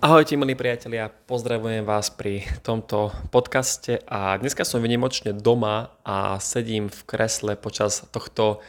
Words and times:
Ahojte 0.00 0.32
milí 0.32 0.56
priatelia, 0.56 1.12
pozdravujem 1.12 1.84
vás 1.84 2.08
pri 2.08 2.48
tomto 2.64 3.12
podcaste 3.28 4.00
a 4.08 4.32
dneska 4.40 4.64
som 4.64 4.80
vynimočne 4.80 5.36
doma 5.36 5.92
a 6.08 6.40
sedím 6.40 6.88
v 6.88 7.00
kresle 7.04 7.52
počas 7.52 8.08
tohto 8.08 8.64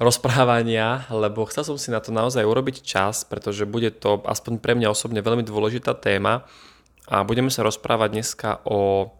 rozprávania, 0.00 1.04
lebo 1.12 1.44
chcel 1.52 1.68
som 1.68 1.76
si 1.76 1.92
na 1.92 2.00
to 2.00 2.16
naozaj 2.16 2.48
urobiť 2.48 2.80
čas, 2.80 3.28
pretože 3.28 3.68
bude 3.68 3.92
to 3.92 4.24
aspoň 4.24 4.56
pre 4.56 4.72
mňa 4.72 4.88
osobne 4.88 5.20
veľmi 5.20 5.44
dôležitá 5.44 5.92
téma 6.00 6.48
a 7.12 7.28
budeme 7.28 7.52
sa 7.52 7.60
rozprávať 7.60 8.08
dneska 8.16 8.64
o 8.64 9.12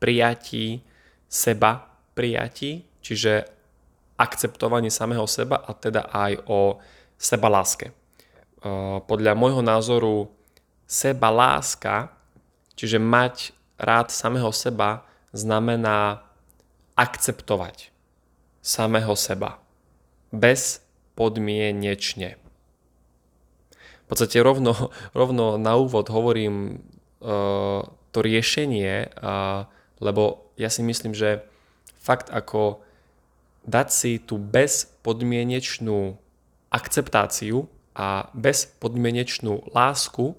prijatí 0.00 0.80
seba, 1.28 2.00
prijatí, 2.16 2.88
čiže 3.04 3.44
akceptovaní 4.16 4.88
samého 4.88 5.28
seba 5.28 5.60
a 5.60 5.76
teda 5.76 6.08
aj 6.08 6.48
o 6.48 6.80
seba 7.20 7.52
láske. 7.52 7.92
Podľa 9.04 9.36
môjho 9.36 9.60
názoru 9.60 10.32
seba 10.86 11.28
láska, 11.34 12.14
čiže 12.78 13.02
mať 13.02 13.52
rád 13.76 14.14
samého 14.14 14.54
seba, 14.54 15.04
znamená 15.34 16.24
akceptovať 16.96 17.92
samého 18.64 19.12
seba. 19.18 19.60
Bez 20.32 20.80
podmienečne. 21.18 22.40
V 24.06 24.06
podstate 24.06 24.38
rovno, 24.38 24.94
rovno 25.12 25.58
na 25.58 25.74
úvod 25.74 26.08
hovorím 26.08 26.78
uh, 27.20 27.82
to 28.14 28.18
riešenie, 28.22 29.10
uh, 29.18 29.66
lebo 29.98 30.54
ja 30.56 30.70
si 30.70 30.80
myslím, 30.86 31.12
že 31.12 31.42
fakt 31.98 32.30
ako 32.30 32.80
dať 33.66 33.88
si 33.90 34.12
tú 34.22 34.38
bezpodmienečnú 34.38 36.14
akceptáciu 36.70 37.66
a 37.98 38.30
bezpodmienečnú 38.30 39.74
lásku 39.74 40.38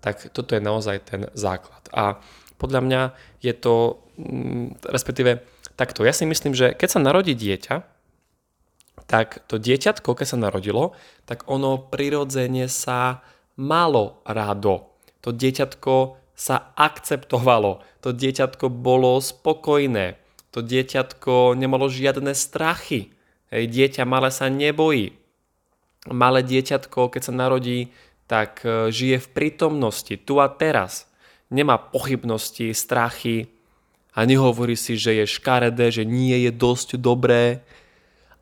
tak 0.00 0.30
toto 0.30 0.54
je 0.54 0.62
naozaj 0.62 0.96
ten 1.04 1.20
základ. 1.34 1.82
A 1.90 2.22
podľa 2.58 2.80
mňa 2.82 3.00
je 3.42 3.52
to, 3.54 4.02
mm, 4.18 4.82
respektíve 4.90 5.42
takto, 5.78 6.02
ja 6.02 6.14
si 6.14 6.26
myslím, 6.26 6.54
že 6.54 6.74
keď 6.74 6.88
sa 6.98 7.00
narodí 7.00 7.34
dieťa, 7.38 7.98
tak 9.08 9.40
to 9.48 9.56
dieťatko, 9.56 10.12
keď 10.12 10.26
sa 10.26 10.38
narodilo, 10.38 10.92
tak 11.24 11.48
ono 11.48 11.80
prirodzene 11.80 12.68
sa 12.68 13.24
malo 13.56 14.20
rado. 14.28 14.92
To 15.24 15.32
dieťatko 15.32 15.94
sa 16.38 16.70
akceptovalo, 16.76 17.82
to 18.04 18.14
dieťatko 18.14 18.70
bolo 18.70 19.18
spokojné, 19.18 20.20
to 20.54 20.62
dieťatko 20.62 21.58
nemalo 21.58 21.90
žiadne 21.90 22.30
strachy. 22.36 23.10
Hej, 23.48 23.64
dieťa 23.72 24.04
malé 24.04 24.28
sa 24.28 24.52
nebojí. 24.52 25.16
Malé 26.06 26.44
dieťatko, 26.44 27.10
keď 27.10 27.22
sa 27.26 27.32
narodí, 27.34 27.90
tak 28.28 28.62
e, 28.62 28.92
žije 28.92 29.18
v 29.24 29.28
prítomnosti, 29.32 30.14
tu 30.22 30.38
a 30.38 30.46
teraz. 30.46 31.08
Nemá 31.48 31.80
pochybnosti, 31.80 32.76
strachy 32.76 33.48
a 34.12 34.28
nehovorí 34.28 34.76
si, 34.76 35.00
že 35.00 35.16
je 35.16 35.24
škaredé, 35.24 35.88
že 35.88 36.04
nie 36.04 36.44
je 36.44 36.52
dosť 36.52 37.00
dobré. 37.00 37.64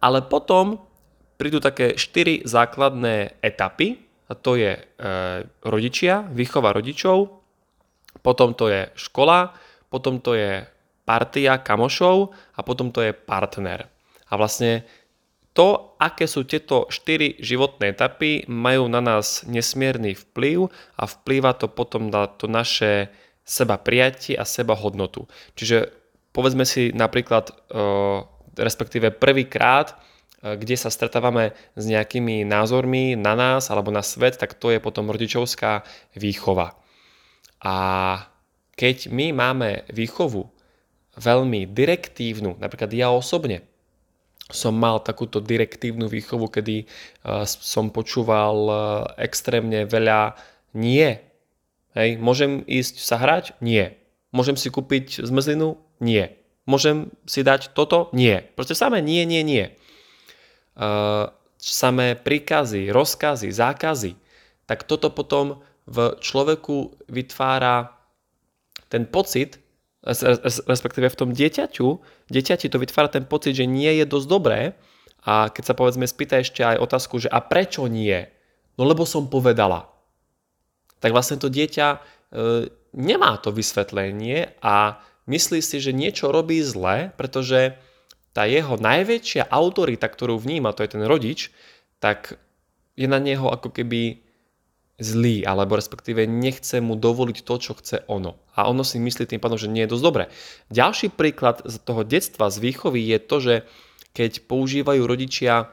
Ale 0.02 0.26
potom 0.26 0.82
prídu 1.38 1.62
také 1.62 1.94
štyri 1.94 2.42
základné 2.42 3.38
etapy, 3.40 4.02
a 4.26 4.34
to 4.34 4.58
je 4.58 4.74
e, 4.74 4.82
rodičia, 5.62 6.26
výchova 6.34 6.74
rodičov, 6.74 7.30
potom 8.26 8.58
to 8.58 8.66
je 8.66 8.90
škola, 8.98 9.54
potom 9.86 10.18
to 10.18 10.34
je 10.34 10.66
partia 11.06 11.62
kamošov 11.62 12.34
a 12.58 12.60
potom 12.66 12.90
to 12.90 13.06
je 13.06 13.14
partner. 13.14 13.86
A 14.26 14.32
vlastne 14.34 14.82
to, 15.56 15.96
aké 15.96 16.28
sú 16.28 16.44
tieto 16.44 16.84
štyri 16.92 17.40
životné 17.40 17.96
etapy, 17.96 18.44
majú 18.44 18.92
na 18.92 19.00
nás 19.00 19.48
nesmierny 19.48 20.12
vplyv 20.12 20.68
a 21.00 21.08
vplýva 21.08 21.56
to 21.56 21.72
potom 21.72 22.12
na 22.12 22.28
to 22.28 22.44
naše 22.44 23.08
seba 23.40 23.80
prijatie 23.80 24.36
a 24.36 24.44
seba 24.44 24.76
hodnotu. 24.76 25.24
Čiže 25.56 25.96
povedzme 26.36 26.68
si 26.68 26.92
napríklad, 26.92 27.48
e, 27.48 27.54
respektíve 28.60 29.16
prvýkrát, 29.16 29.96
e, 29.96 30.60
kde 30.60 30.76
sa 30.76 30.92
stretávame 30.92 31.56
s 31.72 31.88
nejakými 31.88 32.44
názormi 32.44 33.16
na 33.16 33.32
nás 33.32 33.72
alebo 33.72 33.88
na 33.88 34.04
svet, 34.04 34.36
tak 34.36 34.60
to 34.60 34.76
je 34.76 34.78
potom 34.82 35.08
rodičovská 35.08 35.88
výchova. 36.20 36.76
A 37.64 37.76
keď 38.76 39.08
my 39.08 39.32
máme 39.32 39.88
výchovu 39.88 40.52
veľmi 41.16 41.64
direktívnu, 41.72 42.60
napríklad 42.60 42.92
ja 42.92 43.08
osobne, 43.08 43.64
som 44.46 44.78
mal 44.78 45.02
takúto 45.02 45.42
direktívnu 45.42 46.06
výchovu, 46.06 46.46
kedy 46.46 46.86
uh, 46.86 47.42
som 47.46 47.90
počúval 47.90 48.56
uh, 48.66 48.78
extrémne 49.18 49.82
veľa 49.90 50.38
nie. 50.78 51.18
Hej, 51.98 52.20
môžem 52.22 52.62
ísť 52.68 53.02
sa 53.02 53.18
hrať? 53.18 53.58
Nie. 53.58 53.98
Môžem 54.30 54.54
si 54.54 54.70
kúpiť 54.70 55.24
zmrzlinu? 55.24 55.80
Nie. 55.98 56.38
Môžem 56.68 57.10
si 57.26 57.42
dať 57.42 57.74
toto? 57.74 58.12
Nie. 58.14 58.52
Proste 58.54 58.78
samé 58.78 59.02
nie, 59.02 59.26
nie, 59.26 59.42
nie. 59.42 59.74
Uh, 60.76 61.32
samé 61.56 62.14
príkazy, 62.14 62.92
rozkazy, 62.92 63.50
zákazy. 63.50 64.14
Tak 64.68 64.86
toto 64.86 65.10
potom 65.10 65.64
v 65.86 66.18
človeku 66.18 67.06
vytvára 67.10 67.94
ten 68.90 69.06
pocit, 69.06 69.58
respektíve 70.70 71.10
v 71.10 71.18
tom 71.18 71.30
dieťaťu, 71.34 71.88
dieťati 72.30 72.70
to 72.70 72.78
vytvára 72.78 73.10
ten 73.10 73.26
pocit, 73.26 73.58
že 73.58 73.66
nie 73.66 73.90
je 73.98 74.06
dosť 74.06 74.26
dobré 74.30 74.60
a 75.26 75.50
keď 75.50 75.64
sa 75.66 75.74
povedzme 75.74 76.06
spýta 76.06 76.38
ešte 76.38 76.62
aj 76.62 76.78
otázku, 76.78 77.18
že 77.18 77.26
a 77.26 77.42
prečo 77.42 77.90
nie? 77.90 78.14
No 78.78 78.86
lebo 78.86 79.02
som 79.02 79.26
povedala. 79.26 79.90
Tak 81.02 81.10
vlastne 81.10 81.42
to 81.42 81.50
dieťa 81.50 81.86
e, 81.90 81.98
nemá 82.94 83.36
to 83.42 83.50
vysvetlenie 83.50 84.54
a 84.62 85.02
myslí 85.26 85.58
si, 85.60 85.82
že 85.82 85.90
niečo 85.90 86.30
robí 86.30 86.62
zle, 86.62 87.10
pretože 87.18 87.74
tá 88.30 88.44
jeho 88.44 88.76
najväčšia 88.76 89.48
autorita, 89.48 90.06
ktorú 90.06 90.36
vníma, 90.36 90.76
to 90.76 90.84
je 90.84 90.92
ten 90.92 91.04
rodič, 91.08 91.48
tak 91.98 92.36
je 92.94 93.08
na 93.08 93.16
neho 93.16 93.48
ako 93.48 93.72
keby 93.72 94.25
zlý, 94.96 95.44
alebo 95.44 95.76
respektíve 95.76 96.24
nechce 96.24 96.80
mu 96.80 96.96
dovoliť 96.96 97.44
to, 97.44 97.54
čo 97.60 97.72
chce 97.76 98.08
ono. 98.08 98.40
A 98.56 98.64
ono 98.64 98.80
si 98.80 98.96
myslí 98.96 99.28
tým 99.28 99.40
pádom, 99.40 99.60
že 99.60 99.68
nie 99.68 99.84
je 99.84 99.92
dosť 99.92 100.04
dobré. 100.04 100.24
Ďalší 100.72 101.12
príklad 101.12 101.60
z 101.68 101.76
toho 101.84 102.00
detstva, 102.00 102.48
z 102.48 102.64
výchovy 102.64 103.04
je 103.04 103.18
to, 103.20 103.36
že 103.40 103.54
keď 104.16 104.48
používajú 104.48 105.04
rodičia 105.04 105.68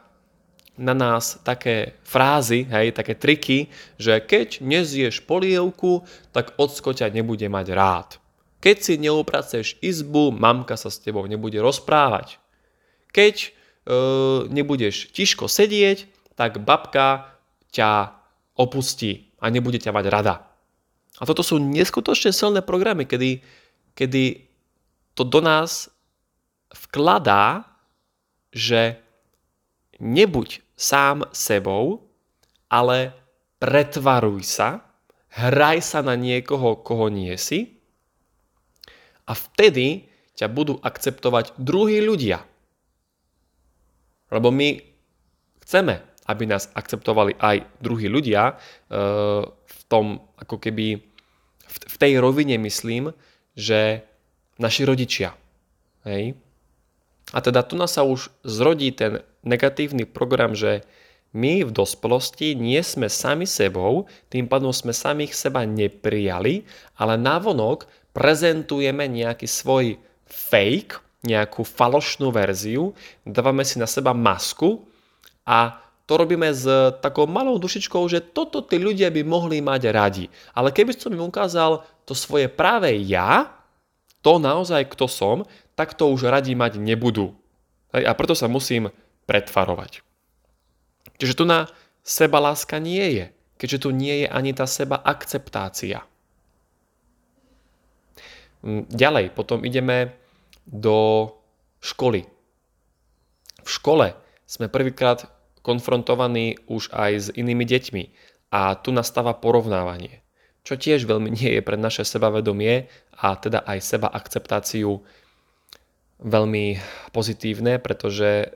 na 0.76 0.92
nás 0.92 1.40
také 1.46 1.96
frázy, 2.04 2.68
hej, 2.68 2.92
také 2.92 3.16
triky, 3.16 3.72
že 3.96 4.20
keď 4.20 4.60
nezieš 4.60 5.24
polievku, 5.24 6.04
tak 6.36 6.58
ocko 6.60 6.92
ťa 6.92 7.14
nebude 7.14 7.46
mať 7.48 7.68
rád. 7.72 8.10
Keď 8.60 8.78
si 8.80 8.94
neupraceš 9.00 9.68
izbu, 9.80 10.34
mamka 10.34 10.76
sa 10.76 10.92
s 10.92 11.00
tebou 11.00 11.24
nebude 11.30 11.60
rozprávať. 11.62 12.42
Keď 13.14 13.36
e, 13.44 13.50
nebudeš 14.50 15.14
tiško 15.14 15.46
sedieť, 15.46 16.10
tak 16.34 16.64
babka 16.66 17.38
ťa 17.70 18.23
opustí 18.58 19.34
a 19.42 19.50
nebude 19.50 19.82
ťa 19.82 19.92
mať 19.94 20.06
rada. 20.10 20.36
A 21.22 21.24
toto 21.30 21.46
sú 21.46 21.62
neskutočne 21.62 22.34
silné 22.34 22.66
programy, 22.66 23.06
kedy, 23.06 23.42
kedy 23.94 24.50
to 25.14 25.24
do 25.26 25.40
nás 25.42 25.94
vkladá, 26.74 27.70
že 28.50 28.98
nebuď 30.02 30.62
sám 30.74 31.30
sebou, 31.30 32.10
ale 32.70 33.14
pretvaruj 33.62 34.42
sa, 34.46 34.82
hraj 35.34 35.86
sa 35.86 36.02
na 36.02 36.18
niekoho, 36.18 36.82
koho 36.82 37.10
nie 37.14 37.34
si 37.38 37.78
a 39.30 39.34
vtedy 39.38 40.10
ťa 40.34 40.50
budú 40.50 40.82
akceptovať 40.82 41.56
druhí 41.62 42.02
ľudia. 42.02 42.42
Lebo 44.34 44.50
my 44.50 44.82
chceme 45.62 46.02
aby 46.30 46.48
nás 46.48 46.72
akceptovali 46.72 47.36
aj 47.40 47.68
druhí 47.84 48.08
ľudia, 48.08 48.54
e, 48.54 48.54
v 49.50 49.82
tom 49.92 50.24
ako 50.40 50.60
keby, 50.60 51.02
v 51.68 51.96
tej 52.00 52.20
rovine 52.24 52.56
myslím, 52.60 53.12
že 53.54 54.04
naši 54.58 54.88
rodičia. 54.88 55.36
Hej? 56.08 56.38
A 57.34 57.40
teda 57.42 57.66
tu 57.66 57.74
nás 57.80 57.96
sa 57.96 58.06
už 58.06 58.30
zrodí 58.46 58.94
ten 58.94 59.26
negatívny 59.42 60.06
program, 60.06 60.54
že 60.54 60.86
my 61.34 61.66
v 61.66 61.72
dospelosti 61.74 62.54
nie 62.54 62.78
sme 62.86 63.10
sami 63.10 63.50
sebou, 63.50 64.06
tým 64.30 64.46
pádom 64.46 64.70
sme 64.70 64.94
samých 64.94 65.34
seba 65.34 65.66
neprijali, 65.66 66.62
ale 67.02 67.18
navonok 67.18 67.90
prezentujeme 68.14 69.10
nejaký 69.10 69.50
svoj 69.50 69.98
fake, 70.30 71.02
nejakú 71.26 71.66
falošnú 71.66 72.30
verziu, 72.30 72.94
dávame 73.26 73.66
si 73.66 73.82
na 73.82 73.90
seba 73.90 74.14
masku 74.14 74.86
a 75.42 75.83
to 76.04 76.20
robíme 76.20 76.52
s 76.52 76.68
takou 77.00 77.24
malou 77.24 77.56
dušičkou, 77.56 78.04
že 78.12 78.20
toto 78.20 78.60
tí 78.60 78.76
ľudia 78.76 79.08
by 79.08 79.24
mohli 79.24 79.64
mať 79.64 79.82
radi. 79.88 80.26
Ale 80.52 80.76
keby 80.76 80.92
som 81.00 81.16
im 81.16 81.24
ukázal 81.24 81.84
to 82.04 82.12
svoje 82.12 82.52
práve 82.52 82.92
ja, 83.08 83.56
to 84.20 84.36
naozaj 84.36 84.84
kto 84.92 85.08
som, 85.08 85.48
tak 85.80 85.96
to 85.96 86.12
už 86.12 86.28
radi 86.28 86.56
mať 86.56 86.76
nebudú. 86.76 87.32
A 87.96 88.12
preto 88.18 88.36
sa 88.36 88.52
musím 88.52 88.92
pretvarovať. 89.30 90.04
Čiže 91.20 91.38
tu 91.40 91.44
na 91.48 91.72
seba 92.04 92.44
láska 92.44 92.84
nie 92.84 93.24
je. 93.24 93.26
keďže 93.54 93.88
tu 93.88 93.90
nie 93.96 94.26
je 94.26 94.28
ani 94.28 94.52
tá 94.52 94.68
seba 94.68 95.00
akceptácia. 95.00 96.04
Mm, 98.60 98.92
ďalej, 98.92 99.32
potom 99.32 99.64
ideme 99.64 100.12
do 100.68 101.32
školy. 101.80 102.28
V 103.64 103.70
škole 103.72 104.20
sme 104.44 104.68
prvýkrát 104.68 105.32
konfrontovaní 105.64 106.60
už 106.68 106.92
aj 106.92 107.12
s 107.18 107.28
inými 107.34 107.64
deťmi. 107.66 108.04
A 108.54 108.78
tu 108.78 108.94
nastáva 108.94 109.34
porovnávanie, 109.34 110.22
čo 110.62 110.78
tiež 110.78 111.10
veľmi 111.10 111.34
nie 111.34 111.58
je 111.58 111.66
pre 111.66 111.74
naše 111.74 112.06
sebavedomie 112.06 112.86
a 113.18 113.34
teda 113.34 113.66
aj 113.66 113.80
seba 113.82 114.14
akceptáciu 114.14 115.02
veľmi 116.22 116.78
pozitívne, 117.10 117.82
pretože 117.82 118.54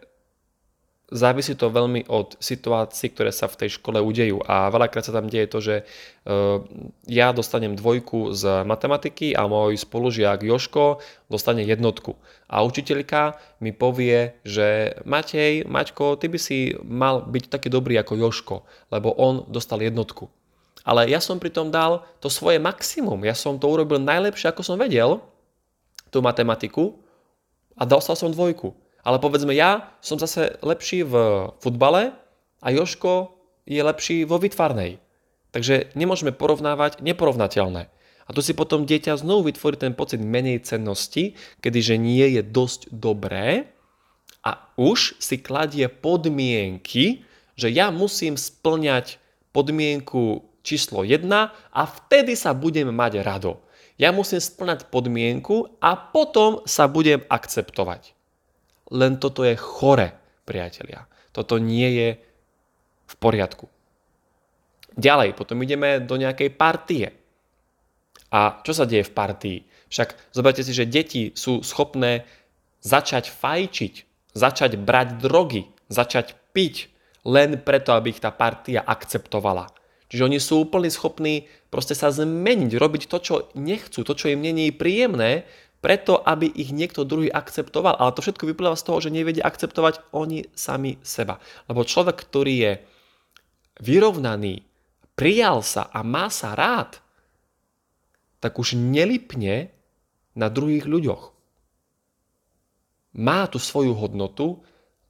závisí 1.07 1.56
to 1.56 1.71
veľmi 1.71 2.12
od 2.12 2.36
situácií, 2.36 3.15
ktoré 3.15 3.31
sa 3.31 3.48
v 3.48 3.63
tej 3.63 3.80
škole 3.80 4.04
udejú 4.04 4.44
a 4.44 4.68
veľakrát 4.68 5.07
sa 5.07 5.15
tam 5.15 5.31
deje 5.31 5.48
to, 5.48 5.59
že 5.63 5.75
e, 5.80 5.83
ja 7.07 7.31
dostanem 7.31 7.80
dvojku 7.80 8.36
z 8.36 8.68
matematiky 8.68 9.31
a 9.31 9.48
môj 9.48 9.80
spolužiak 9.80 10.44
Joško 10.44 11.00
dostane 11.31 11.63
jednotku. 11.63 12.19
A 12.51 12.59
učiteľka 12.68 13.39
mi 13.63 13.71
povie, 13.71 14.36
že 14.44 15.00
Matej, 15.07 15.63
Maťko, 15.63 16.19
ty 16.19 16.27
by 16.27 16.39
si 16.39 16.75
mal 16.83 17.24
byť 17.24 17.56
taký 17.56 17.71
dobrý 17.71 17.95
ako 18.04 18.13
Joško, 18.19 18.56
lebo 18.92 19.15
on 19.15 19.48
dostal 19.48 19.80
jednotku. 19.80 20.27
Ale 20.83 21.07
ja 21.07 21.19
som 21.24 21.39
pritom 21.39 21.71
dal 21.71 22.04
to 22.24 22.31
svoje 22.31 22.59
maximum. 22.59 23.24
Ja 23.24 23.36
som 23.36 23.59
to 23.59 23.68
urobil 23.68 24.00
najlepšie, 24.00 24.51
ako 24.51 24.63
som 24.63 24.80
vedel, 24.80 25.19
tú 26.12 26.24
matematiku 26.24 26.95
a 27.75 27.83
dostal 27.83 28.15
som 28.15 28.31
dvojku. 28.31 28.86
Ale 29.07 29.24
povedzme, 29.24 29.56
ja 29.56 29.95
som 30.04 30.19
zase 30.19 30.59
lepší 30.59 31.07
v 31.07 31.15
futbale 31.63 32.12
a 32.59 32.68
Joško 32.75 33.39
je 33.63 33.80
lepší 33.80 34.27
vo 34.27 34.36
vytvarnej. 34.36 35.00
Takže 35.56 35.95
nemôžeme 35.95 36.36
porovnávať 36.36 37.00
neporovnateľné. 37.00 37.88
A 38.27 38.30
tu 38.36 38.44
si 38.44 38.51
potom 38.51 38.83
dieťa 38.83 39.24
znovu 39.24 39.48
vytvorí 39.48 39.80
ten 39.80 39.95
pocit 39.95 40.19
menej 40.19 40.68
cennosti, 40.68 41.39
kedyže 41.63 41.95
nie 41.95 42.36
je 42.36 42.44
dosť 42.44 42.92
dobré 42.92 43.71
a 44.44 44.68
už 44.75 45.15
si 45.24 45.39
kladie 45.39 45.88
podmienky, 45.88 47.24
že 47.56 47.71
ja 47.71 47.95
musím 47.95 48.36
splňať 48.36 49.24
podmienku 49.56 50.44
číslo 50.68 51.07
1 51.07 51.24
a 51.56 51.81
vtedy 51.88 52.36
sa 52.36 52.51
budem 52.51 52.92
mať 52.92 53.24
rado. 53.24 53.63
Ja 53.95 54.12
musím 54.12 54.44
splňať 54.44 54.92
podmienku 54.92 55.80
a 55.80 55.95
potom 55.95 56.59
sa 56.68 56.92
budem 56.92 57.24
akceptovať. 57.31 58.16
Len 58.91 59.19
toto 59.19 59.43
je 59.43 59.55
chore, 59.59 60.15
priatelia. 60.47 61.03
Toto 61.35 61.59
nie 61.59 61.89
je 61.91 62.09
v 63.07 63.15
poriadku. 63.19 63.67
Ďalej, 64.97 65.37
potom 65.37 65.61
ideme 65.61 66.01
do 66.01 66.17
nejakej 66.17 66.49
partie. 66.55 67.13
A 68.33 68.59
čo 68.65 68.73
sa 68.73 68.89
deje 68.89 69.05
v 69.05 69.13
partii? 69.13 69.59
Však 69.87 70.35
zoberte 70.35 70.65
si, 70.65 70.73
že 70.75 70.89
deti 70.89 71.31
sú 71.37 71.63
schopné 71.63 72.27
začať 72.83 73.31
fajčiť, 73.31 73.93
začať 74.35 74.75
brať 74.75 75.21
drogy, 75.21 75.69
začať 75.87 76.35
piť, 76.51 76.91
len 77.27 77.59
preto, 77.61 77.95
aby 77.95 78.11
ich 78.15 78.23
tá 78.23 78.33
partia 78.33 78.83
akceptovala. 78.83 79.71
Čiže 80.07 80.25
oni 80.27 80.39
sú 80.39 80.63
úplne 80.63 80.87
schopní 80.87 81.47
proste 81.67 81.93
sa 81.93 82.11
zmeniť, 82.11 82.71
robiť 82.73 83.03
to, 83.11 83.17
čo 83.19 83.35
nechcú, 83.59 84.03
to, 84.03 84.13
čo 84.15 84.31
im 84.31 84.39
není 84.39 84.71
príjemné, 84.71 85.43
preto, 85.87 86.19
aby 86.19 86.51
ich 86.51 86.75
niekto 86.75 87.07
druhý 87.07 87.31
akceptoval. 87.31 87.95
Ale 87.95 88.11
to 88.11 88.19
všetko 88.19 88.43
vyplýva 88.43 88.75
z 88.75 88.83
toho, 88.83 88.99
že 88.99 89.07
nevedia 89.07 89.47
akceptovať 89.47 90.11
oni 90.11 90.51
sami 90.51 90.99
seba. 90.99 91.39
Lebo 91.71 91.87
človek, 91.87 92.27
ktorý 92.27 92.55
je 92.59 92.73
vyrovnaný, 93.79 94.67
prijal 95.15 95.63
sa 95.63 95.87
a 95.87 96.03
má 96.03 96.27
sa 96.27 96.59
rád, 96.59 96.99
tak 98.43 98.59
už 98.59 98.75
nelipne 98.75 99.71
na 100.35 100.51
druhých 100.51 100.83
ľuďoch. 100.83 101.31
Má 103.15 103.47
tu 103.47 103.55
svoju 103.55 103.95
hodnotu 103.95 104.59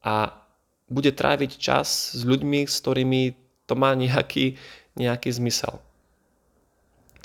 a 0.05 0.45
bude 0.93 1.09
tráviť 1.09 1.57
čas 1.57 2.13
s 2.13 2.21
ľuďmi, 2.21 2.69
s 2.69 2.77
ktorými 2.85 3.33
to 3.65 3.73
má 3.73 3.97
nejaký, 3.97 4.61
nejaký 4.93 5.33
zmysel. 5.33 5.81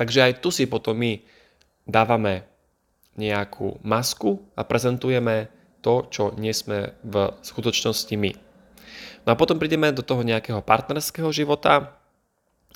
Takže 0.00 0.25
aj 0.25 0.32
tu 0.40 0.49
si 0.49 0.64
potom 0.64 0.96
my 0.96 1.20
dávame 1.84 2.49
nejakú 3.17 3.81
masku 3.85 4.41
a 4.56 4.64
prezentujeme 4.64 5.53
to, 5.85 6.09
čo 6.09 6.32
nie 6.38 6.55
sme 6.55 6.97
v 7.05 7.35
skutočnosti 7.43 8.14
my. 8.17 8.32
No 9.26 9.29
a 9.35 9.38
potom 9.38 9.59
prídeme 9.59 9.93
do 9.94 10.03
toho 10.03 10.25
nejakého 10.25 10.64
partnerského 10.64 11.31
života 11.31 11.99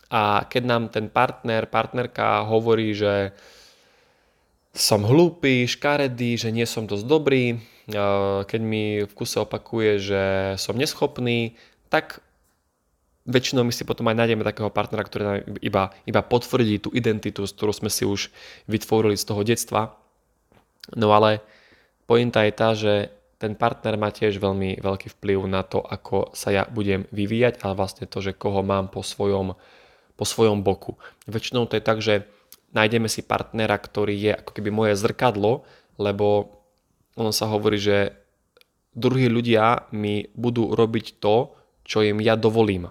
a 0.07 0.47
keď 0.47 0.63
nám 0.63 0.83
ten 0.93 1.11
partner, 1.11 1.67
partnerka 1.67 2.47
hovorí, 2.47 2.95
že 2.95 3.35
som 4.77 5.03
hlúpy, 5.03 5.65
škaredý, 5.65 6.37
že 6.37 6.53
nie 6.53 6.69
som 6.69 6.85
dosť 6.85 7.07
dobrý, 7.09 7.45
e, 7.51 7.59
keď 8.45 8.61
mi 8.61 9.03
v 9.09 9.13
kuse 9.17 9.41
opakuje, 9.41 9.99
že 9.99 10.23
som 10.61 10.77
neschopný, 10.77 11.57
tak 11.89 12.21
väčšinou 13.27 13.67
my 13.67 13.73
si 13.75 13.83
potom 13.83 14.07
aj 14.07 14.21
nájdeme 14.21 14.47
takého 14.47 14.71
partnera, 14.71 15.03
ktorý 15.03 15.23
nám 15.25 15.39
iba, 15.59 15.91
iba 16.07 16.23
potvrdí 16.23 16.79
tú 16.79 16.95
identitu, 16.95 17.43
ktorú 17.43 17.73
sme 17.75 17.91
si 17.91 18.07
už 18.07 18.31
vytvorili 18.71 19.19
z 19.19 19.25
toho 19.27 19.43
detstva 19.43 20.06
No 20.95 21.11
ale 21.11 21.43
pointa 22.07 22.47
je 22.47 22.53
tá, 22.55 22.71
že 22.77 23.11
ten 23.37 23.53
partner 23.53 24.01
má 24.01 24.09
tiež 24.09 24.41
veľmi 24.41 24.81
veľký 24.81 25.13
vplyv 25.19 25.45
na 25.45 25.61
to, 25.61 25.83
ako 25.83 26.33
sa 26.33 26.55
ja 26.55 26.65
budem 26.65 27.05
vyvíjať, 27.13 27.61
ale 27.67 27.77
vlastne 27.77 28.09
to, 28.09 28.25
že 28.25 28.33
koho 28.33 28.65
mám 28.65 28.89
po 28.89 29.05
svojom, 29.05 29.53
po 30.17 30.25
svojom 30.25 30.65
boku. 30.65 30.97
Väčšinou 31.29 31.69
to 31.69 31.77
je 31.77 31.85
tak, 31.85 32.01
že 32.01 32.25
nájdeme 32.73 33.13
si 33.13 33.21
partnera, 33.21 33.77
ktorý 33.77 34.17
je 34.17 34.33
ako 34.33 34.51
keby 34.57 34.71
moje 34.73 34.93
zrkadlo, 34.97 35.69
lebo 36.01 36.57
ono 37.17 37.33
sa 37.33 37.49
hovorí, 37.53 37.77
že 37.77 38.17
druhí 38.97 39.29
ľudia 39.29 39.93
mi 39.93 40.25
budú 40.33 40.73
robiť 40.73 41.21
to, 41.21 41.53
čo 41.85 42.01
im 42.01 42.25
ja 42.25 42.41
dovolím. 42.41 42.89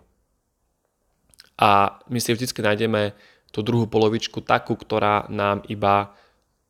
A 1.58 2.00
my 2.06 2.20
si 2.22 2.36
vždy 2.36 2.52
nájdeme 2.52 3.18
tú 3.50 3.64
druhú 3.66 3.88
polovičku 3.90 4.44
takú, 4.44 4.78
ktorá 4.78 5.26
nám 5.32 5.64
iba 5.72 6.14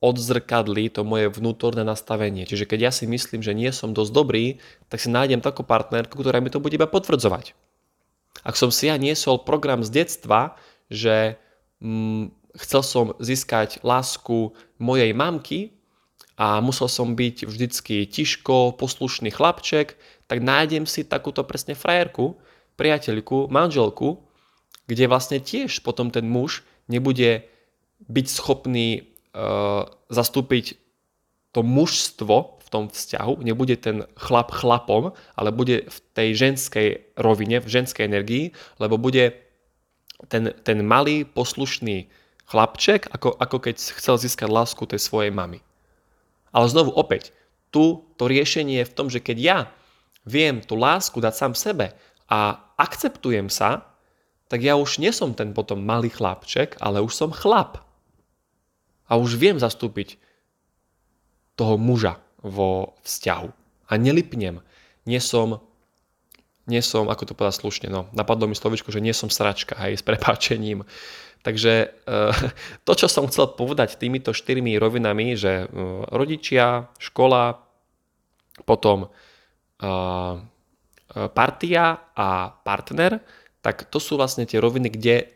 odzrkadlí 0.05 0.93
to 0.93 1.01
moje 1.01 1.33
vnútorné 1.33 1.81
nastavenie. 1.81 2.45
Čiže 2.45 2.69
keď 2.69 2.79
ja 2.89 2.91
si 2.93 3.09
myslím, 3.09 3.41
že 3.41 3.57
nie 3.57 3.73
som 3.73 3.97
dosť 3.97 4.11
dobrý, 4.13 4.45
tak 4.93 5.01
si 5.01 5.09
nájdem 5.09 5.41
takú 5.41 5.65
partnerku, 5.65 6.21
ktorá 6.21 6.37
mi 6.37 6.53
to 6.53 6.61
bude 6.61 6.77
iba 6.77 6.85
potvrdzovať. 6.85 7.57
Ak 8.45 8.53
som 8.53 8.69
si 8.69 8.93
ja 8.93 9.01
niesol 9.01 9.41
program 9.41 9.81
z 9.81 10.05
detstva, 10.05 10.53
že 10.93 11.41
hm, 11.81 12.29
chcel 12.61 12.81
som 12.85 13.05
získať 13.17 13.81
lásku 13.81 14.53
mojej 14.77 15.11
mamky 15.17 15.73
a 16.37 16.61
musel 16.61 16.85
som 16.85 17.17
byť 17.17 17.47
vždycky 17.47 18.05
tiško, 18.05 18.77
poslušný 18.77 19.33
chlapček, 19.33 19.97
tak 20.29 20.39
nájdem 20.43 20.85
si 20.85 21.07
takúto 21.07 21.41
presne 21.47 21.73
frajerku, 21.73 22.37
priateľku, 22.75 23.47
manželku, 23.47 24.21
kde 24.85 25.09
vlastne 25.09 25.39
tiež 25.41 25.81
potom 25.81 26.11
ten 26.11 26.27
muž 26.27 26.61
nebude 26.85 27.47
byť 28.05 28.25
schopný 28.29 29.14
zastúpiť 30.07 30.79
to 31.55 31.63
mužstvo 31.63 32.59
v 32.59 32.67
tom 32.67 32.91
vzťahu, 32.91 33.39
nebude 33.39 33.79
ten 33.79 34.03
chlap 34.19 34.51
chlapom, 34.51 35.15
ale 35.39 35.55
bude 35.55 35.87
v 35.87 35.97
tej 36.11 36.35
ženskej 36.35 37.15
rovine, 37.15 37.63
v 37.63 37.67
ženskej 37.67 38.03
energii, 38.03 38.51
lebo 38.75 38.99
bude 38.99 39.31
ten, 40.27 40.51
ten 40.67 40.83
malý, 40.83 41.23
poslušný 41.23 42.11
chlapček, 42.49 43.07
ako, 43.07 43.39
ako 43.39 43.57
keď 43.69 43.75
chcel 43.79 44.19
získať 44.19 44.51
lásku 44.51 44.83
tej 44.83 44.99
svojej 44.99 45.31
mamy. 45.31 45.63
Ale 46.51 46.67
znovu 46.67 46.91
opäť, 46.91 47.31
tu 47.71 48.03
to 48.19 48.27
riešenie 48.27 48.83
je 48.83 48.89
v 48.91 48.95
tom, 48.95 49.07
že 49.07 49.23
keď 49.23 49.37
ja 49.39 49.57
viem 50.27 50.59
tú 50.59 50.75
lásku 50.75 51.15
dať 51.21 51.33
sám 51.35 51.53
sebe 51.55 51.95
a 52.27 52.59
akceptujem 52.75 53.47
sa, 53.47 53.95
tak 54.51 54.59
ja 54.59 54.75
už 54.75 54.99
nie 54.99 55.15
som 55.15 55.31
ten 55.31 55.55
potom 55.55 55.79
malý 55.79 56.11
chlapček, 56.11 56.75
ale 56.83 56.99
už 56.99 57.15
som 57.15 57.31
chlap 57.31 57.84
a 59.05 59.17
už 59.17 59.37
viem 59.37 59.57
zastúpiť 59.61 60.17
toho 61.55 61.79
muža 61.79 62.19
vo 62.41 62.97
vzťahu. 63.01 63.49
A 63.89 63.93
nelipnem. 63.95 64.61
Nie 65.05 65.21
som, 65.21 65.61
nie 66.65 66.81
som, 66.81 67.07
ako 67.09 67.23
to 67.29 67.37
povedať 67.37 67.61
slušne, 67.61 67.87
no, 67.93 68.09
napadlo 68.11 68.49
mi 68.49 68.57
slovičko, 68.57 68.89
že 68.89 69.01
nie 69.01 69.13
som 69.13 69.29
sračka, 69.29 69.77
hej, 69.77 70.01
s 70.01 70.03
prepáčením. 70.05 70.83
Takže 71.45 71.73
eh, 71.93 72.33
to, 72.85 72.91
čo 72.97 73.05
som 73.05 73.29
chcel 73.29 73.53
povedať 73.53 74.01
týmito 74.01 74.33
štyrmi 74.33 74.73
rovinami, 74.81 75.37
že 75.37 75.65
eh, 75.65 75.67
rodičia, 76.09 76.89
škola, 76.97 77.61
potom 78.65 79.05
eh, 79.05 80.35
partia 81.15 81.85
a 82.17 82.49
partner, 82.51 83.21
tak 83.61 83.87
to 83.87 84.01
sú 84.01 84.17
vlastne 84.17 84.43
tie 84.49 84.57
roviny, 84.57 84.89
kde 84.89 85.29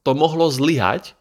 to 0.00 0.16
mohlo 0.16 0.48
zlyhať 0.48 1.12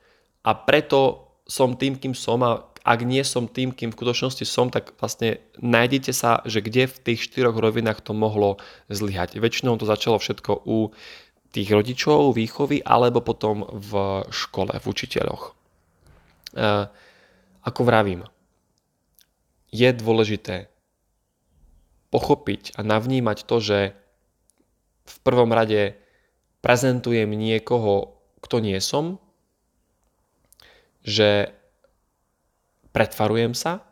a 0.42 0.56
preto 0.56 1.29
som 1.50 1.74
tým, 1.74 1.98
kým 1.98 2.14
som 2.14 2.40
a 2.46 2.70
ak 2.86 3.00
nie 3.04 3.26
som 3.26 3.50
tým, 3.50 3.74
kým 3.76 3.92
v 3.92 3.98
skutočnosti 3.98 4.46
som, 4.48 4.72
tak 4.72 4.96
vlastne 5.02 5.42
nájdete 5.60 6.14
sa, 6.16 6.46
že 6.48 6.64
kde 6.64 6.88
v 6.88 6.98
tých 7.12 7.26
štyroch 7.28 7.58
rovinách 7.58 8.06
to 8.06 8.16
mohlo 8.16 8.62
zlyhať. 8.88 9.42
Väčšinou 9.42 9.76
to 9.76 9.90
začalo 9.90 10.22
všetko 10.22 10.64
u 10.64 10.94
tých 11.50 11.70
rodičov, 11.74 12.38
výchovy, 12.38 12.86
alebo 12.86 13.26
potom 13.26 13.66
v 13.66 14.24
škole, 14.30 14.70
v 14.70 14.86
učiteľoch. 14.86 15.44
E, 15.50 15.52
ako 17.66 17.82
vravím, 17.84 18.30
je 19.74 19.90
dôležité 19.94 20.70
pochopiť 22.10 22.78
a 22.78 22.82
navnímať 22.82 23.46
to, 23.46 23.58
že 23.62 23.80
v 25.06 25.16
prvom 25.26 25.50
rade 25.54 25.98
prezentujem 26.62 27.30
niekoho, 27.30 28.18
kto 28.42 28.62
nie 28.62 28.78
som, 28.82 29.22
že 31.04 31.54
pretvarujem 32.92 33.54
sa, 33.54 33.86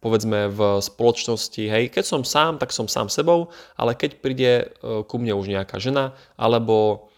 povedzme 0.00 0.48
v 0.48 0.80
spoločnosti, 0.80 1.60
hej, 1.60 1.92
keď 1.92 2.04
som 2.04 2.22
sám, 2.24 2.56
tak 2.56 2.72
som 2.72 2.88
sám 2.88 3.12
sebou, 3.12 3.52
ale 3.76 3.92
keď 3.92 4.10
príde 4.24 4.52
e, 4.56 4.66
ku 5.04 5.20
mne 5.20 5.36
už 5.36 5.52
nejaká 5.52 5.76
žena, 5.76 6.16
alebo 6.40 7.08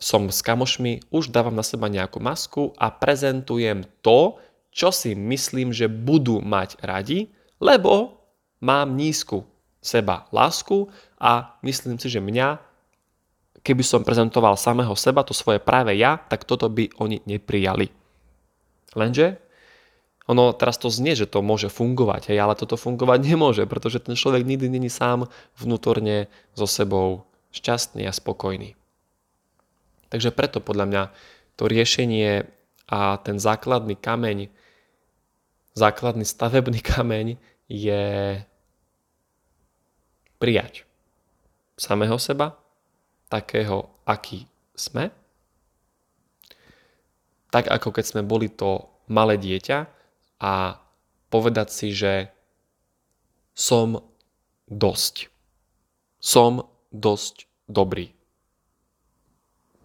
som 0.00 0.32
s 0.32 0.40
kamošmi, 0.40 1.04
už 1.12 1.28
dávam 1.28 1.52
na 1.52 1.62
seba 1.62 1.92
nejakú 1.92 2.18
masku 2.18 2.72
a 2.80 2.88
prezentujem 2.88 3.84
to, 4.00 4.40
čo 4.74 4.90
si 4.90 5.14
myslím, 5.14 5.70
že 5.70 5.86
budú 5.86 6.42
mať 6.42 6.80
radi, 6.82 7.30
lebo 7.62 8.18
mám 8.58 8.96
nízku 8.96 9.44
seba 9.84 10.26
lásku 10.32 10.88
a 11.20 11.60
myslím 11.62 12.00
si, 12.00 12.08
že 12.08 12.18
mňa, 12.18 12.58
keby 13.64 13.80
som 13.80 14.04
prezentoval 14.04 14.60
samého 14.60 14.92
seba, 14.94 15.24
to 15.24 15.32
svoje 15.32 15.58
práve 15.58 15.96
ja, 15.96 16.20
tak 16.20 16.44
toto 16.44 16.68
by 16.68 16.92
oni 17.00 17.24
neprijali. 17.24 17.88
Lenže 18.92 19.40
ono 20.24 20.56
teraz 20.56 20.80
to 20.80 20.88
znie, 20.88 21.12
že 21.12 21.28
to 21.28 21.44
môže 21.44 21.68
fungovať, 21.68 22.32
hej, 22.32 22.38
ale 22.40 22.56
toto 22.56 22.76
fungovať 22.76 23.24
nemôže, 23.32 23.64
pretože 23.64 24.04
ten 24.04 24.16
človek 24.16 24.44
nikdy 24.44 24.68
není 24.68 24.92
sám 24.92 25.28
vnútorne 25.56 26.28
so 26.52 26.68
sebou 26.68 27.24
šťastný 27.56 28.04
a 28.04 28.12
spokojný. 28.12 28.76
Takže 30.12 30.30
preto 30.30 30.60
podľa 30.60 30.86
mňa 30.86 31.02
to 31.56 31.66
riešenie 31.66 32.46
a 32.86 33.16
ten 33.24 33.40
základný 33.40 33.96
kameň, 33.96 34.52
základný 35.72 36.28
stavebný 36.28 36.80
kameň 36.92 37.40
je 37.68 38.04
prijať 40.36 40.84
samého 41.80 42.20
seba, 42.20 42.60
takého, 43.34 43.90
aký 44.06 44.46
sme, 44.78 45.10
tak 47.50 47.66
ako 47.66 47.90
keď 47.90 48.04
sme 48.06 48.22
boli 48.22 48.46
to 48.46 48.86
malé 49.10 49.34
dieťa, 49.34 49.90
a 50.44 50.76
povedať 51.32 51.68
si, 51.72 51.88
že 51.96 52.28
som 53.56 54.02
dosť. 54.68 55.32
Som 56.20 56.68
dosť 56.92 57.48
dobrý. 57.64 58.12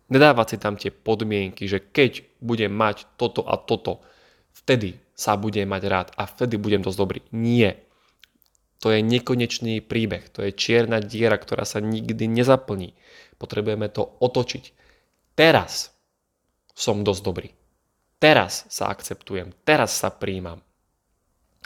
Nedávať 0.10 0.48
si 0.50 0.58
tam 0.58 0.76
tie 0.76 0.90
podmienky, 0.90 1.70
že 1.70 1.80
keď 1.80 2.26
budem 2.42 2.74
mať 2.74 3.06
toto 3.16 3.46
a 3.46 3.56
toto, 3.62 4.02
vtedy 4.52 4.98
sa 5.14 5.38
budem 5.38 5.70
mať 5.70 5.84
rád 5.86 6.08
a 6.18 6.26
vtedy 6.26 6.58
budem 6.58 6.82
dosť 6.82 6.98
dobrý. 6.98 7.20
Nie. 7.32 7.89
To 8.80 8.96
je 8.96 9.04
nekonečný 9.04 9.84
príbeh. 9.84 10.32
To 10.36 10.44
je 10.44 10.56
čierna 10.56 11.04
diera, 11.04 11.36
ktorá 11.36 11.68
sa 11.68 11.84
nikdy 11.84 12.32
nezaplní. 12.32 12.96
Potrebujeme 13.36 13.92
to 13.92 14.08
otočiť. 14.24 14.64
Teraz 15.36 15.92
som 16.72 17.04
dosť 17.04 17.22
dobrý. 17.24 17.50
Teraz 18.20 18.68
sa 18.68 18.92
akceptujem, 18.92 19.56
teraz 19.64 19.96
sa 19.96 20.12
príjmam. 20.12 20.60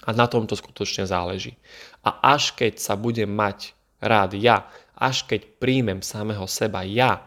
A 0.06 0.10
na 0.14 0.30
tom 0.30 0.46
to 0.46 0.54
skutočne 0.54 1.10
záleží. 1.10 1.58
A 2.06 2.34
až 2.34 2.54
keď 2.54 2.78
sa 2.78 2.94
budem 2.94 3.30
mať 3.30 3.74
rád 4.02 4.38
ja, 4.38 4.70
až 4.94 5.26
keď 5.26 5.58
príjmem 5.58 6.06
samého 6.06 6.46
seba 6.46 6.86
ja, 6.86 7.26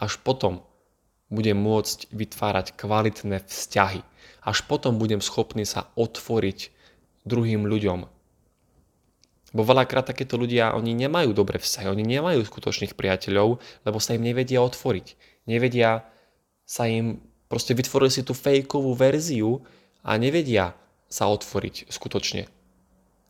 až 0.00 0.16
potom 0.24 0.64
budem 1.28 1.60
môcť 1.60 2.08
vytvárať 2.08 2.72
kvalitné 2.80 3.44
vzťahy. 3.44 4.00
Až 4.44 4.64
potom 4.64 4.96
budem 4.96 5.20
schopný 5.20 5.68
sa 5.68 5.92
otvoriť 5.92 6.72
druhým 7.28 7.68
ľuďom. 7.68 8.17
Bo 9.52 9.64
veľakrát 9.64 10.12
takéto 10.12 10.36
ľudia, 10.36 10.76
oni 10.76 10.92
nemajú 10.92 11.32
dobré 11.32 11.56
vzťahy, 11.56 11.88
oni 11.88 12.04
nemajú 12.04 12.44
skutočných 12.44 12.92
priateľov, 12.92 13.60
lebo 13.88 13.98
sa 13.98 14.12
im 14.12 14.22
nevedia 14.22 14.60
otvoriť. 14.60 15.16
Nevedia 15.48 16.04
sa 16.68 16.84
im 16.84 17.24
Proste 17.48 17.72
vytvorili 17.72 18.12
si 18.12 18.22
tú 18.22 18.36
fejkovú 18.36 18.92
verziu 18.92 19.64
a 20.04 20.20
nevedia 20.20 20.76
sa 21.08 21.32
otvoriť 21.32 21.88
skutočne. 21.88 22.44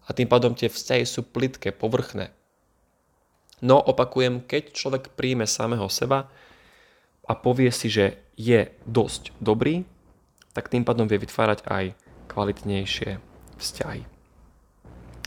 A 0.04 0.10
tým 0.10 0.26
pádom 0.26 0.58
tie 0.58 0.66
vzťahy 0.66 1.06
sú 1.06 1.22
plitké, 1.22 1.70
povrchné. 1.70 2.34
No 3.62 3.78
opakujem, 3.78 4.42
keď 4.42 4.74
človek 4.74 5.14
príjme 5.14 5.46
samého 5.46 5.86
seba 5.86 6.26
a 7.22 7.32
povie 7.38 7.70
si, 7.70 7.86
že 7.86 8.18
je 8.34 8.66
dosť 8.86 9.34
dobrý, 9.38 9.86
tak 10.54 10.66
tým 10.66 10.82
pádom 10.82 11.06
vie 11.06 11.22
vytvárať 11.22 11.62
aj 11.70 11.84
kvalitnejšie 12.26 13.22
vzťahy. 13.58 14.17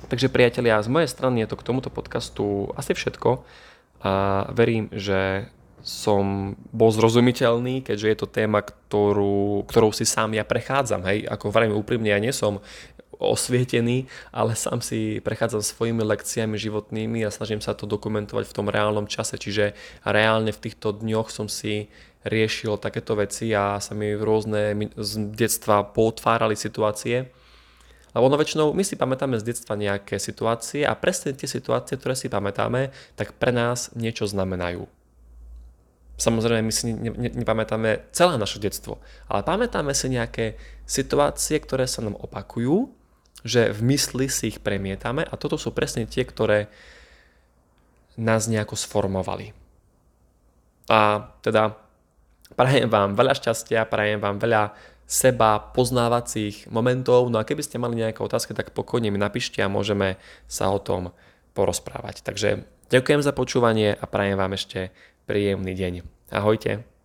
Takže 0.10 0.34
priatelia, 0.34 0.81
z 0.81 0.89
mojej 0.89 1.10
strany 1.10 1.46
je 1.46 1.50
to 1.51 1.60
k 1.60 1.65
tomuto 1.67 1.89
podcastu 1.93 2.72
asi 2.74 2.96
všetko 2.98 3.46
a 4.01 4.46
verím, 4.50 4.89
že 4.89 5.50
som 5.81 6.53
bol 6.70 6.93
zrozumiteľný, 6.93 7.81
keďže 7.81 8.08
je 8.08 8.17
to 8.17 8.29
téma, 8.29 8.62
ktorú, 8.62 9.65
ktorou 9.65 9.89
si 9.89 10.05
sám 10.05 10.38
ja 10.38 10.46
prechádzam. 10.46 11.01
Hej? 11.10 11.25
Ako 11.25 11.50
vrajme 11.50 11.74
úprimne, 11.74 12.13
ja 12.13 12.22
nie 12.22 12.34
som 12.34 12.62
osvietený, 13.22 14.10
ale 14.34 14.58
sám 14.58 14.81
si 14.81 15.22
prechádzam 15.22 15.62
svojimi 15.62 16.01
lekciami 16.01 16.58
životnými 16.58 17.22
a 17.22 17.34
snažím 17.34 17.62
sa 17.62 17.77
to 17.77 17.86
dokumentovať 17.86 18.50
v 18.50 18.55
tom 18.58 18.67
reálnom 18.70 19.05
čase. 19.05 19.38
Čiže 19.38 19.77
reálne 20.01 20.50
v 20.50 20.62
týchto 20.70 20.98
dňoch 20.98 21.29
som 21.29 21.46
si 21.46 21.93
riešil 22.25 22.81
takéto 22.81 23.17
veci 23.17 23.53
a 23.53 23.77
sa 23.77 23.93
mi 23.93 24.13
rôzne 24.13 24.74
z 24.98 25.12
detstva 25.34 25.86
potvárali 25.86 26.58
situácie. 26.58 27.29
Lebo 28.12 28.27
ono 28.27 28.36
väčšinou 28.36 28.75
my 28.75 28.84
si 28.84 29.00
pamätáme 29.00 29.39
z 29.39 29.48
detstva 29.56 29.80
nejaké 29.80 30.20
situácie 30.20 30.84
a 30.84 30.94
presne 31.00 31.32
tie 31.32 31.48
situácie, 31.48 31.96
ktoré 31.96 32.15
si 32.15 32.27
pamätáme, 32.27 32.91
tak 33.15 33.39
pre 33.39 33.56
nás 33.56 33.91
niečo 33.96 34.27
znamenajú. 34.27 34.84
Samozrejme, 36.22 36.62
my 36.62 36.74
si 36.75 36.91
ne, 36.91 37.10
ne, 37.10 37.32
nepamätáme 37.34 38.13
celé 38.13 38.38
naše 38.38 38.62
detstvo, 38.62 39.01
ale 39.25 39.41
pamätáme 39.41 39.96
si 39.96 40.12
nejaké 40.12 40.60
situácie, 40.86 41.58
ktoré 41.58 41.89
sa 41.89 42.06
nám 42.06 42.20
opakujú, 42.20 42.94
že 43.41 43.74
v 43.74 43.80
mysli 43.96 44.30
si 44.30 44.53
ich 44.53 44.62
premietame 44.62 45.25
a 45.25 45.34
toto 45.34 45.58
sú 45.58 45.74
presne 45.74 46.06
tie, 46.06 46.22
ktoré 46.22 46.70
nás 48.22 48.46
nejako 48.46 48.77
sformovali. 48.77 49.56
A 50.91 51.32
teda 51.41 51.74
prajem 52.53 52.91
vám 52.91 53.18
veľa 53.18 53.34
šťastia, 53.34 53.89
prajem 53.89 54.22
vám 54.22 54.38
veľa 54.38 54.75
seba 55.12 55.60
poznávacích 55.60 56.72
momentov. 56.72 57.27
No 57.27 57.44
a 57.44 57.48
keby 57.48 57.68
ste 57.68 57.75
mali 57.75 58.00
nejaké 58.00 58.24
otázky, 58.24 58.56
tak 58.56 58.72
pokojne 58.72 59.12
mi 59.12 59.20
napíšte 59.20 59.60
a 59.60 59.68
môžeme 59.68 60.15
sa 60.48 60.72
o 60.72 60.80
tom 60.80 61.12
porozprávať. 61.51 62.24
Takže 62.24 62.63
ďakujem 62.88 63.20
za 63.20 63.36
počúvanie 63.36 63.91
a 63.91 64.08
prajem 64.08 64.39
vám 64.39 64.56
ešte 64.56 64.96
príjemný 65.27 65.75
deň. 65.75 65.94
Ahojte. 66.32 67.00